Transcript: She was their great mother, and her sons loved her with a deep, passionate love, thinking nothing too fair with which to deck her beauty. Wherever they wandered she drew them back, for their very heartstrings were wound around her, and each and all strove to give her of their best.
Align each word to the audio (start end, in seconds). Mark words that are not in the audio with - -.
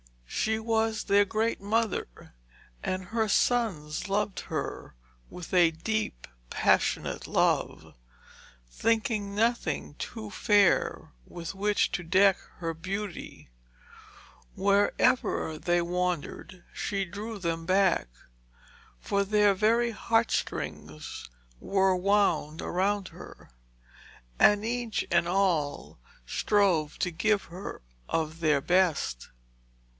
She 0.25 0.57
was 0.57 1.03
their 1.03 1.25
great 1.25 1.61
mother, 1.61 2.33
and 2.81 3.03
her 3.09 3.27
sons 3.27 4.09
loved 4.09 4.39
her 4.49 4.95
with 5.29 5.53
a 5.53 5.69
deep, 5.69 6.25
passionate 6.49 7.27
love, 7.27 7.93
thinking 8.67 9.35
nothing 9.35 9.93
too 9.99 10.31
fair 10.31 11.11
with 11.27 11.53
which 11.53 11.91
to 11.91 12.03
deck 12.03 12.37
her 12.55 12.73
beauty. 12.73 13.51
Wherever 14.55 15.59
they 15.59 15.79
wandered 15.83 16.63
she 16.73 17.05
drew 17.05 17.37
them 17.37 17.67
back, 17.67 18.07
for 18.99 19.23
their 19.23 19.53
very 19.53 19.91
heartstrings 19.91 21.29
were 21.59 21.95
wound 21.95 22.63
around 22.63 23.09
her, 23.09 23.51
and 24.39 24.65
each 24.65 25.05
and 25.11 25.27
all 25.27 25.99
strove 26.25 26.97
to 26.97 27.11
give 27.11 27.43
her 27.43 27.83
of 28.09 28.39
their 28.39 28.61
best. 28.61 29.29